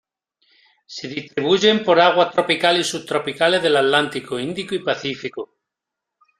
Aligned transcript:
Se 0.87 1.07
distribuyen 1.07 1.83
por 1.83 2.01
aguas 2.01 2.31
tropicales 2.31 2.87
y 2.87 2.89
subtropicales 2.89 3.61
del 3.61 3.77
Atlántico, 3.77 4.39
Índico 4.39 4.73
y 4.73 4.79
Pacífico. 4.79 5.53